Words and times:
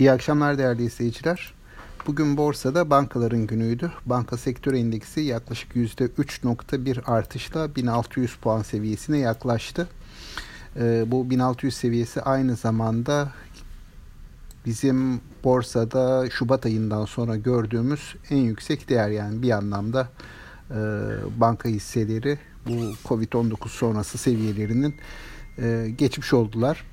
İyi 0.00 0.12
akşamlar 0.12 0.58
değerli 0.58 0.84
izleyiciler. 0.84 1.54
Bugün 2.06 2.36
borsada 2.36 2.90
bankaların 2.90 3.46
günüydü. 3.46 3.92
Banka 4.06 4.36
sektör 4.36 4.74
endeksi 4.74 5.20
yaklaşık 5.20 5.76
%3.1 5.76 7.04
artışla 7.04 7.76
1600 7.76 8.36
puan 8.36 8.62
seviyesine 8.62 9.18
yaklaştı. 9.18 9.88
Ee, 10.76 11.04
bu 11.06 11.30
1600 11.30 11.74
seviyesi 11.74 12.22
aynı 12.22 12.56
zamanda 12.56 13.32
bizim 14.66 15.20
borsada 15.44 16.30
Şubat 16.30 16.66
ayından 16.66 17.04
sonra 17.04 17.36
gördüğümüz 17.36 18.16
en 18.30 18.36
yüksek 18.36 18.88
değer 18.88 19.10
yani 19.10 19.42
bir 19.42 19.50
anlamda 19.50 20.08
e, 20.70 20.76
banka 21.36 21.68
hisseleri 21.68 22.38
bu 22.66 22.70
Covid-19 23.08 23.68
sonrası 23.68 24.18
seviyelerinin 24.18 24.94
e, 25.58 25.90
geçmiş 25.98 26.32
oldular. 26.32 26.84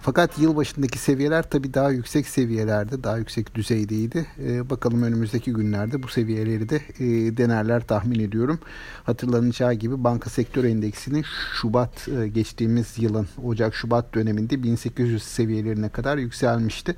Fakat 0.00 0.38
yıl 0.38 0.56
başındaki 0.56 0.98
seviyeler 0.98 1.50
tabii 1.50 1.74
daha 1.74 1.90
yüksek 1.90 2.26
seviyelerde, 2.26 3.04
daha 3.04 3.18
yüksek 3.18 3.54
düzeydeydi. 3.54 4.26
E, 4.38 4.70
bakalım 4.70 5.02
önümüzdeki 5.02 5.52
günlerde 5.52 6.02
bu 6.02 6.08
seviyeleri 6.08 6.68
de 6.68 6.76
e, 6.76 7.36
denerler 7.36 7.86
tahmin 7.86 8.20
ediyorum. 8.20 8.58
Hatırlanacağı 9.04 9.74
gibi 9.74 10.04
banka 10.04 10.30
sektör 10.30 10.64
endeksinin 10.64 11.24
Şubat 11.60 12.08
e, 12.08 12.28
geçtiğimiz 12.28 12.98
yılın 12.98 13.28
Ocak-Şubat 13.44 14.14
döneminde 14.14 14.62
1800 14.62 15.22
seviyelerine 15.22 15.88
kadar 15.88 16.18
yükselmişti. 16.18 16.96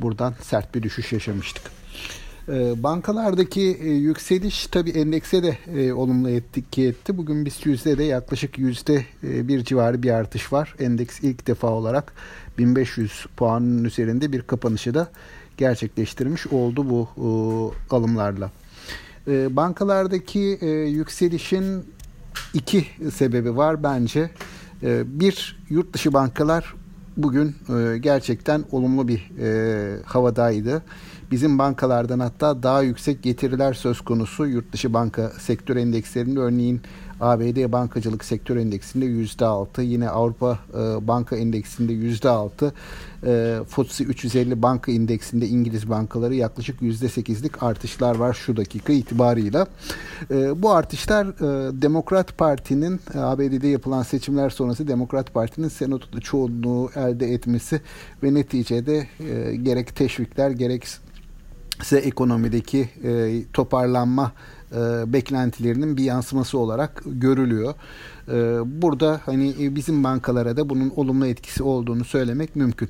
Buradan 0.00 0.34
sert 0.42 0.74
bir 0.74 0.82
düşüş 0.82 1.12
yaşamıştık. 1.12 1.62
Ee, 2.48 2.82
bankalardaki 2.82 3.78
e, 3.80 3.90
yükseliş 3.90 4.66
tabii 4.66 4.90
endekse 4.90 5.42
de 5.42 5.58
e, 5.74 5.92
olumlu 5.92 6.30
etki 6.30 6.86
etti. 6.86 7.16
Bugün 7.16 7.44
BIST 7.44 7.66
yüzde 7.66 7.98
de 7.98 8.04
yaklaşık 8.04 8.58
yüzde 8.58 9.04
e, 9.24 9.48
bir 9.48 9.64
civarı 9.64 10.02
bir 10.02 10.10
artış 10.10 10.52
var. 10.52 10.74
Endeks 10.78 11.20
ilk 11.20 11.46
defa 11.46 11.68
olarak 11.68 12.12
1500 12.58 13.26
puanın 13.36 13.84
üzerinde 13.84 14.32
bir 14.32 14.42
kapanışı 14.42 14.94
da 14.94 15.08
gerçekleştirmiş 15.56 16.46
oldu 16.46 16.90
bu 16.90 17.08
alımlarla. 17.90 18.50
bankalardaki 19.26 20.58
yükselişin 20.88 21.84
iki 22.54 22.86
sebebi 23.14 23.56
var 23.56 23.82
bence. 23.82 24.30
bir 25.04 25.58
yurt 25.68 25.92
dışı 25.92 26.12
bankalar 26.12 26.74
bugün 27.16 27.56
gerçekten 28.00 28.64
olumlu 28.72 29.08
bir 29.08 29.30
havadaydı. 30.04 30.82
Bizim 31.30 31.58
bankalardan 31.58 32.20
hatta 32.20 32.62
daha 32.62 32.82
yüksek 32.82 33.22
getiriler 33.22 33.72
söz 33.74 34.00
konusu 34.00 34.46
yurt 34.46 34.72
dışı 34.72 34.94
banka 34.94 35.32
sektör 35.38 35.76
endekslerinde 35.76 36.40
örneğin 36.40 36.80
ABD 37.20 37.72
bankacılık 37.72 38.24
sektör 38.24 38.56
endeksinde 38.56 39.04
yüzde 39.06 39.44
altı, 39.44 39.82
yine 39.82 40.08
Avrupa 40.08 40.58
e, 40.74 41.08
banka 41.08 41.36
endeksinde 41.36 41.92
yüzde 41.92 42.28
altı, 42.28 42.72
e, 43.26 43.58
FTSE 43.68 44.04
350 44.04 44.62
banka 44.62 44.92
indeksinde 44.92 45.46
İngiliz 45.46 45.90
bankaları 45.90 46.34
yaklaşık 46.34 46.82
yüzde 46.82 47.08
sekizlik 47.08 47.62
artışlar 47.62 48.16
var 48.16 48.34
şu 48.34 48.56
dakika 48.56 48.92
itibarıyla. 48.92 49.66
E, 50.30 50.62
bu 50.62 50.70
artışlar 50.70 51.26
e, 51.26 51.82
Demokrat 51.82 52.38
Parti'nin 52.38 53.00
e, 53.14 53.18
ABD'de 53.18 53.68
yapılan 53.68 54.02
seçimler 54.02 54.50
sonrası 54.50 54.88
Demokrat 54.88 55.34
Parti'nin 55.34 55.68
senatoda 55.68 56.20
çoğunluğu 56.20 56.90
elde 56.96 57.26
etmesi 57.26 57.80
ve 58.22 58.34
neticede 58.34 59.06
e, 59.20 59.56
gerek 59.56 59.96
teşvikler 59.96 60.50
gerek 60.50 60.84
ise 61.88 61.98
ekonomideki 61.98 62.88
e, 63.04 63.42
toparlanma 63.52 64.32
e, 64.72 65.12
beklentilerinin 65.12 65.96
bir 65.96 66.04
yansıması 66.04 66.58
olarak 66.58 67.02
görülüyor. 67.06 67.74
E, 68.28 68.34
burada 68.82 69.20
hani 69.24 69.76
bizim 69.76 70.04
bankalara 70.04 70.56
da 70.56 70.68
bunun 70.68 70.92
olumlu 70.96 71.26
etkisi 71.26 71.62
olduğunu 71.62 72.04
söylemek 72.04 72.56
mümkün. 72.56 72.88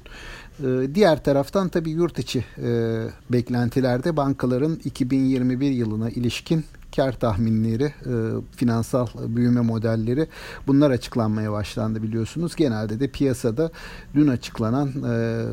E, 0.65 0.95
diğer 0.95 1.25
taraftan 1.25 1.69
tabii 1.69 1.91
yurt 1.91 2.19
içi 2.19 2.45
e, 2.63 3.03
beklentilerde 3.31 4.17
bankaların 4.17 4.81
2021 4.85 5.71
yılına 5.71 6.11
ilişkin 6.11 6.65
kar 6.97 7.12
tahminleri, 7.12 7.85
e, 7.85 8.15
finansal 8.57 9.07
büyüme 9.29 9.61
modelleri 9.61 10.27
bunlar 10.67 10.91
açıklanmaya 10.91 11.53
başlandı 11.53 12.03
biliyorsunuz. 12.03 12.56
Genelde 12.56 13.01
de 13.01 13.09
piyasada 13.09 13.71
dün 14.15 14.28
açıklanan 14.28 14.89
e, 14.89 15.45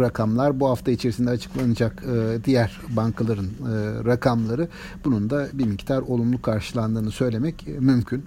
rakamlar 0.00 0.60
bu 0.60 0.68
hafta 0.68 0.90
içerisinde 0.90 1.30
açıklanacak 1.30 2.02
e, 2.04 2.44
diğer 2.44 2.80
bankaların 2.88 3.46
e, 3.46 4.04
rakamları 4.04 4.68
bunun 5.04 5.30
da 5.30 5.48
bir 5.52 5.66
miktar 5.66 6.02
olumlu 6.02 6.42
karşılandığını 6.42 7.10
söylemek 7.10 7.66
mümkün. 7.80 8.24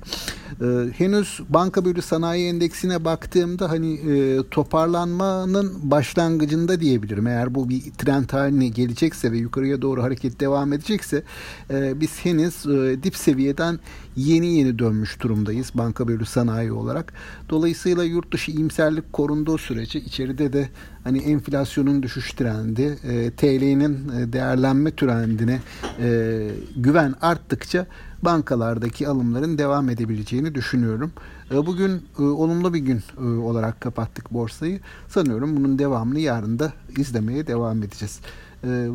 E, 0.62 0.66
henüz 0.97 1.40
banka 1.50 1.85
bölü 1.85 2.02
sanayi 2.02 2.47
endeksine 2.47 3.06
baktığımda 3.06 3.69
hani 3.69 3.94
e, 3.94 4.40
toparlanmanın 4.52 5.91
başlangıcında 5.91 6.80
diyebilirim. 6.80 7.28
Eğer 7.28 7.56
bu 7.56 7.69
bir 7.69 7.81
trend 7.81 8.30
haline 8.30 8.68
gelecekse 8.68 9.31
ve 9.31 9.38
yukarıya 9.38 9.81
doğru 9.81 10.03
hareket 10.03 10.40
devam 10.40 10.74
edecekse 10.74 11.24
e, 11.69 12.02
biz 12.02 12.25
henüz 12.25 12.66
e, 12.66 13.03
dip 13.03 13.16
seviyeden 13.16 13.80
yeni 14.16 14.47
yeni 14.53 14.80
dönmüş 14.80 15.22
durumdayız 15.22 15.72
banka 15.74 16.07
bölü 16.07 16.25
sanayi 16.25 16.72
olarak. 16.72 17.13
Dolayısıyla 17.50 18.03
yurt 18.03 18.34
dışı 18.34 18.52
iyimserlik 18.52 19.13
korunduğu 19.13 19.57
sürece 19.57 20.00
içeride 20.00 20.53
de 20.53 20.69
hani 21.03 21.18
enflasyonun 21.18 22.03
düşüş 22.03 22.31
trendi, 22.31 22.97
e, 23.03 23.31
TL'nin 23.31 24.09
e, 24.09 24.34
değerlenme 24.34 24.96
trendine 24.96 25.59
e, 26.00 26.50
güven 26.75 27.13
arttıkça 27.22 27.88
bankalardaki 28.22 29.08
alımların 29.08 29.58
devam 29.58 29.90
edebileceğini 29.90 30.56
düşünüyorum. 30.56 31.12
E, 31.52 31.66
bugün 31.66 32.06
e, 32.20 32.22
olumlu 32.22 32.74
bir 32.74 32.80
gün 32.80 33.04
e, 33.18 33.24
olarak 33.24 33.82
kapattık 33.82 34.34
borsayı. 34.34 34.80
Sanıyorum 35.08 35.58
bunun 35.58 35.80
devamını 35.80 36.20
yarın 36.20 36.60
da 36.60 36.74
izlemeye 36.98 37.48
devam 37.48 37.84
edeceğiz. 37.84 38.20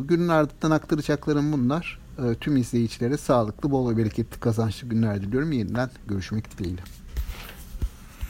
Günün 0.07 0.27
ardından 0.27 0.71
aktaracaklarım 0.71 1.51
bunlar. 1.53 1.99
Tüm 2.39 2.57
izleyicilere 2.57 3.17
sağlıklı, 3.17 3.71
bol 3.71 3.91
ve 3.91 3.97
bereketli 3.97 4.39
kazançlı 4.39 4.87
günler 4.87 5.21
diliyorum. 5.21 5.51
Yeniden 5.51 5.89
görüşmek 6.07 6.57
dileğiyle. 6.57 6.81